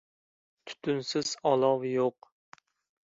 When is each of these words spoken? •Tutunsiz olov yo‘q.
•Tutunsiz 0.71 1.33
olov 1.53 1.87
yo‘q. 1.93 2.31